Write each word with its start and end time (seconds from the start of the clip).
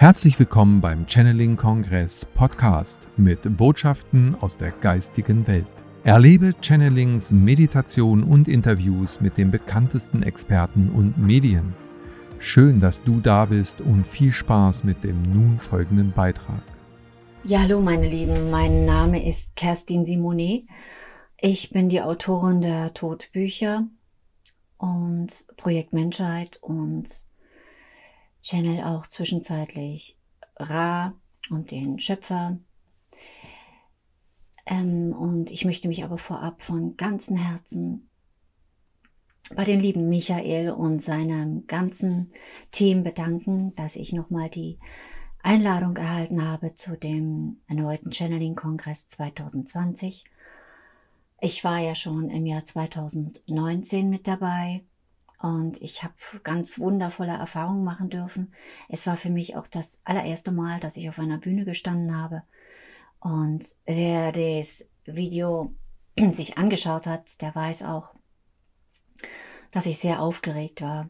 Herzlich 0.00 0.38
willkommen 0.38 0.80
beim 0.80 1.06
Channeling 1.06 1.58
Kongress 1.58 2.24
Podcast 2.24 3.06
mit 3.18 3.58
Botschaften 3.58 4.34
aus 4.40 4.56
der 4.56 4.70
geistigen 4.70 5.46
Welt. 5.46 5.66
Erlebe 6.04 6.54
Channelings, 6.62 7.32
Meditation 7.32 8.22
und 8.24 8.48
Interviews 8.48 9.20
mit 9.20 9.36
den 9.36 9.50
bekanntesten 9.50 10.22
Experten 10.22 10.88
und 10.88 11.18
Medien. 11.18 11.74
Schön, 12.38 12.80
dass 12.80 13.02
du 13.02 13.20
da 13.20 13.44
bist 13.44 13.82
und 13.82 14.06
viel 14.06 14.32
Spaß 14.32 14.84
mit 14.84 15.04
dem 15.04 15.20
nun 15.20 15.58
folgenden 15.58 16.12
Beitrag. 16.12 16.62
Ja, 17.44 17.60
hallo 17.60 17.82
meine 17.82 18.08
Lieben, 18.08 18.50
mein 18.50 18.86
Name 18.86 19.22
ist 19.28 19.54
Kerstin 19.54 20.06
Simonet. 20.06 20.64
Ich 21.38 21.68
bin 21.68 21.90
die 21.90 22.00
Autorin 22.00 22.62
der 22.62 22.94
Todbücher 22.94 23.86
und 24.78 25.44
Projekt 25.58 25.92
Menschheit 25.92 26.58
und 26.62 27.06
Channel 28.42 28.82
auch 28.84 29.06
zwischenzeitlich 29.06 30.16
Ra 30.56 31.14
und 31.50 31.70
den 31.70 31.98
Schöpfer. 31.98 32.58
Ähm, 34.66 35.12
und 35.12 35.50
ich 35.50 35.64
möchte 35.64 35.88
mich 35.88 36.04
aber 36.04 36.18
vorab 36.18 36.62
von 36.62 36.96
ganzem 36.96 37.36
Herzen 37.36 38.08
bei 39.54 39.64
den 39.64 39.80
lieben 39.80 40.08
Michael 40.08 40.70
und 40.70 41.02
seinem 41.02 41.66
ganzen 41.66 42.32
Team 42.70 43.02
bedanken, 43.02 43.74
dass 43.74 43.96
ich 43.96 44.12
nochmal 44.12 44.48
die 44.48 44.78
Einladung 45.42 45.96
erhalten 45.96 46.46
habe 46.46 46.74
zu 46.74 46.96
dem 46.96 47.60
erneuten 47.66 48.12
Channeling-Kongress 48.12 49.08
2020. 49.08 50.24
Ich 51.40 51.64
war 51.64 51.78
ja 51.78 51.94
schon 51.94 52.28
im 52.28 52.46
Jahr 52.46 52.64
2019 52.64 54.08
mit 54.10 54.26
dabei 54.26 54.84
und 55.40 55.80
ich 55.80 56.02
habe 56.02 56.14
ganz 56.42 56.78
wundervolle 56.78 57.32
Erfahrungen 57.32 57.82
machen 57.82 58.10
dürfen. 58.10 58.52
Es 58.88 59.06
war 59.06 59.16
für 59.16 59.30
mich 59.30 59.56
auch 59.56 59.66
das 59.66 60.00
allererste 60.04 60.52
Mal, 60.52 60.80
dass 60.80 60.96
ich 60.96 61.08
auf 61.08 61.18
einer 61.18 61.38
Bühne 61.38 61.64
gestanden 61.64 62.16
habe. 62.16 62.42
Und 63.20 63.74
wer 63.86 64.32
das 64.32 64.84
Video 65.04 65.74
sich 66.32 66.58
angeschaut 66.58 67.06
hat, 67.06 67.40
der 67.40 67.54
weiß 67.54 67.84
auch, 67.84 68.14
dass 69.70 69.86
ich 69.86 69.98
sehr 69.98 70.20
aufgeregt 70.20 70.82
war 70.82 71.08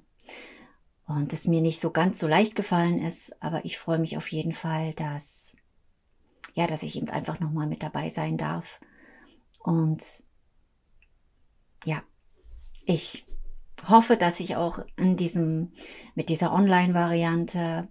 und 1.06 1.32
es 1.32 1.46
mir 1.46 1.60
nicht 1.60 1.80
so 1.80 1.90
ganz 1.90 2.18
so 2.18 2.28
leicht 2.28 2.54
gefallen 2.54 3.00
ist. 3.00 3.42
Aber 3.42 3.64
ich 3.64 3.78
freue 3.78 3.98
mich 3.98 4.16
auf 4.16 4.30
jeden 4.30 4.52
Fall, 4.52 4.94
dass 4.94 5.56
ja, 6.54 6.66
dass 6.66 6.82
ich 6.82 6.96
eben 6.96 7.08
einfach 7.10 7.40
noch 7.40 7.50
mal 7.50 7.66
mit 7.66 7.82
dabei 7.82 8.08
sein 8.08 8.36
darf. 8.36 8.80
Und 9.60 10.24
ja, 11.84 12.02
ich 12.84 13.26
hoffe, 13.88 14.16
dass 14.16 14.40
ich 14.40 14.56
auch 14.56 14.80
in 14.96 15.16
diesem, 15.16 15.72
mit 16.14 16.28
dieser 16.28 16.52
Online-Variante 16.52 17.88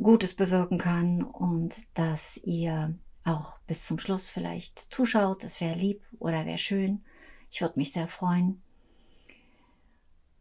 Gutes 0.00 0.34
bewirken 0.34 0.78
kann 0.78 1.22
und 1.22 1.98
dass 1.98 2.36
ihr 2.44 2.98
auch 3.24 3.58
bis 3.66 3.84
zum 3.84 3.98
Schluss 3.98 4.30
vielleicht 4.30 4.78
zuschaut. 4.78 5.42
Das 5.42 5.60
wäre 5.60 5.76
lieb 5.76 6.02
oder 6.18 6.46
wäre 6.46 6.58
schön. 6.58 7.04
Ich 7.50 7.60
würde 7.60 7.78
mich 7.78 7.92
sehr 7.92 8.08
freuen. 8.08 8.62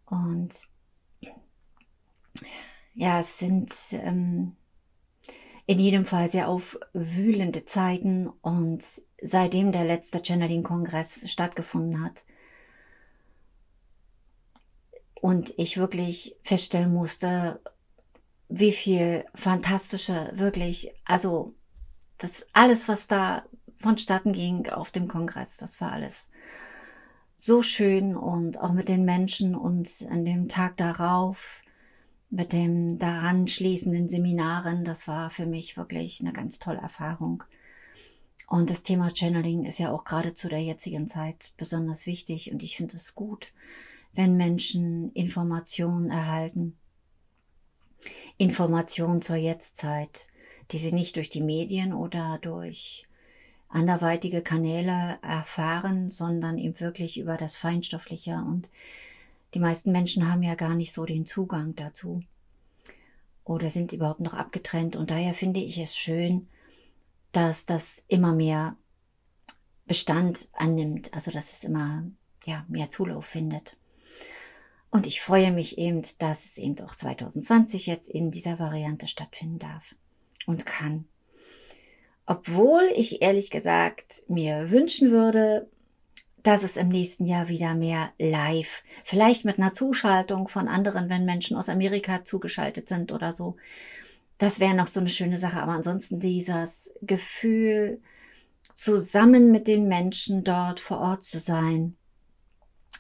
Und 0.06 0.68
ja, 2.94 3.20
es 3.20 3.40
sind 3.40 3.72
ähm, 3.92 4.56
in 5.66 5.80
jedem 5.80 6.06
Fall 6.06 6.30
sehr 6.30 6.48
aufwühlende 6.48 7.66
Zeiten 7.66 8.28
und 8.28 8.84
seitdem 9.22 9.72
der 9.72 9.84
letzte 9.84 10.22
Channeling-Kongress 10.22 11.30
stattgefunden 11.30 12.04
hat, 12.04 12.26
und 15.22 15.54
ich 15.58 15.78
wirklich 15.78 16.36
feststellen 16.44 16.94
musste, 16.94 17.60
wie 18.50 18.72
viel 18.72 19.26
fantastische, 19.34 20.32
wirklich, 20.34 20.92
also 21.06 21.54
das 22.18 22.46
alles, 22.54 22.88
was 22.88 23.08
da 23.08 23.46
vonstatten 23.78 24.34
ging 24.34 24.70
auf 24.70 24.92
dem 24.92 25.08
Kongress, 25.08 25.58
das 25.58 25.82
war 25.82 25.92
alles 25.92 26.32
so 27.36 27.62
schön 27.62 28.16
und 28.16 28.60
auch 28.60 28.72
mit 28.72 28.88
den 28.88 29.04
Menschen 29.04 29.56
und 29.56 30.08
an 30.10 30.24
dem 30.24 30.48
Tag 30.48 30.78
darauf 30.78 31.62
mit 32.30 32.54
dem 32.54 32.98
daran 32.98 33.48
schließenden 33.48 34.08
Seminaren, 34.08 34.84
das 34.84 35.08
war 35.08 35.30
für 35.30 35.46
mich 35.46 35.78
wirklich 35.78 36.22
eine 36.22 36.34
ganz 36.34 36.60
tolle 36.60 36.80
Erfahrung. 36.80 37.44
Und 38.48 38.70
das 38.70 38.84
Thema 38.84 39.10
Channeling 39.14 39.66
ist 39.66 39.80
ja 39.80 39.92
auch 39.92 40.04
gerade 40.04 40.34
zu 40.34 40.50
der 40.50 40.62
jetzigen 40.62 41.08
Zeit 41.08 41.54
besonders 41.58 42.06
wichtig 42.06 42.52
und 42.52 42.62
ich 42.62 42.78
finde 42.78 42.96
es 42.96 43.16
gut, 43.16 43.54
wenn 44.16 44.38
Menschen 44.38 45.12
Informationen 45.14 46.10
erhalten. 46.10 46.78
Informationen 48.38 49.22
zur 49.22 49.36
Jetztzeit, 49.36 50.28
die 50.72 50.78
sie 50.78 50.92
nicht 50.92 51.16
durch 51.16 51.30
die 51.30 51.42
Medien 51.42 51.94
oder 51.94 52.40
durch 52.42 53.08
anderweitige 53.70 54.42
Kanäle 54.42 55.18
erfahren, 55.22 56.10
sondern 56.10 56.58
eben 56.58 56.80
wirklich 56.80 57.20
über 57.20 57.38
das 57.38 57.58
Feinstoffliche. 57.58 58.36
Und 58.36 58.70
die 59.54 59.60
meisten 59.60 59.92
Menschen 59.92 60.32
haben 60.32 60.44
ja 60.44 60.56
gar 60.56 60.76
nicht 60.76 60.94
so 60.94 61.06
den 61.06 61.26
Zugang 61.26 61.76
dazu 61.76 62.24
oder 63.44 63.70
sind 63.70 63.92
überhaupt 63.92 64.22
noch 64.22 64.34
abgetrennt. 64.34 64.96
Und 64.96 65.12
daher 65.12 65.34
finde 65.34 65.60
ich 65.60 65.78
es 65.78 65.96
schön, 65.96 66.48
dass 67.32 67.66
das 67.66 68.04
immer 68.08 68.34
mehr 68.34 68.76
Bestand 69.88 70.48
annimmt, 70.54 71.14
also 71.14 71.32
dass 71.32 71.52
es 71.52 71.64
immer 71.64 72.04
ja, 72.46 72.66
mehr 72.68 72.90
Zulauf 72.90 73.26
findet. 73.26 73.78
Und 74.96 75.08
ich 75.08 75.20
freue 75.20 75.52
mich 75.52 75.78
eben, 75.78 76.04
dass 76.20 76.46
es 76.46 76.58
eben 76.58 76.80
auch 76.80 76.96
2020 76.96 77.86
jetzt 77.86 78.08
in 78.08 78.32
dieser 78.32 78.60
Variante 78.60 79.08
stattfinden 79.08 79.60
darf 79.60 79.94
und 80.46 80.66
kann. 80.66 81.04
Obwohl 82.26 82.90
ich 82.96 83.22
ehrlich 83.22 83.52
gesagt 83.52 84.24
mir 84.30 84.72
wünschen 84.72 85.12
würde, 85.12 85.70
dass 86.44 86.64
es 86.64 86.78
im 86.78 86.88
nächsten 86.88 87.26
Jahr 87.26 87.50
wieder 87.50 87.76
mehr 87.76 88.14
live, 88.18 88.84
vielleicht 89.04 89.44
mit 89.44 89.60
einer 89.60 89.74
Zuschaltung 89.74 90.48
von 90.48 90.70
anderen, 90.70 91.10
wenn 91.10 91.26
Menschen 91.26 91.58
aus 91.58 91.68
Amerika 91.68 92.24
zugeschaltet 92.24 92.88
sind 92.88 93.12
oder 93.12 93.34
so. 93.34 93.58
Das 94.38 94.62
wäre 94.62 94.76
noch 94.76 94.88
so 94.88 95.02
eine 95.02 95.10
schöne 95.10 95.36
Sache. 95.36 95.62
Aber 95.62 95.74
ansonsten 95.74 96.22
dieses 96.22 96.94
Gefühl, 97.02 98.00
zusammen 98.76 99.52
mit 99.52 99.68
den 99.68 99.90
Menschen 99.90 100.46
dort 100.46 100.80
vor 100.80 101.00
Ort 101.00 101.24
zu 101.26 101.40
sein, 101.40 101.98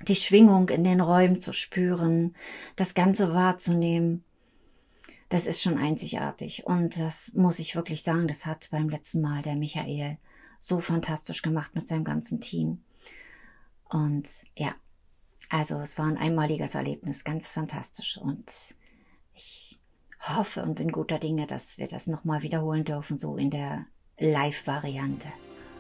die 0.01 0.15
Schwingung 0.15 0.69
in 0.69 0.83
den 0.83 1.01
Räumen 1.01 1.39
zu 1.39 1.53
spüren, 1.53 2.35
das 2.75 2.93
Ganze 2.93 3.33
wahrzunehmen, 3.33 4.23
das 5.29 5.45
ist 5.45 5.61
schon 5.61 5.77
einzigartig. 5.77 6.65
Und 6.65 6.99
das 6.99 7.33
muss 7.33 7.59
ich 7.59 7.75
wirklich 7.75 8.03
sagen, 8.03 8.27
das 8.27 8.45
hat 8.45 8.69
beim 8.71 8.89
letzten 8.89 9.21
Mal 9.21 9.41
der 9.41 9.55
Michael 9.55 10.17
so 10.59 10.79
fantastisch 10.79 11.41
gemacht 11.41 11.75
mit 11.75 11.87
seinem 11.87 12.03
ganzen 12.03 12.39
Team. 12.39 12.83
Und 13.89 14.27
ja, 14.57 14.73
also 15.49 15.75
es 15.75 15.97
war 15.97 16.05
ein 16.05 16.17
einmaliges 16.17 16.75
Erlebnis, 16.75 17.23
ganz 17.23 17.51
fantastisch. 17.51 18.17
Und 18.17 18.51
ich 19.33 19.79
hoffe 20.19 20.63
und 20.63 20.75
bin 20.75 20.91
guter 20.91 21.19
Dinge, 21.19 21.47
dass 21.47 21.77
wir 21.77 21.87
das 21.87 22.07
nochmal 22.07 22.41
wiederholen 22.41 22.83
dürfen, 22.83 23.17
so 23.17 23.37
in 23.37 23.49
der 23.49 23.85
Live-Variante. 24.17 25.27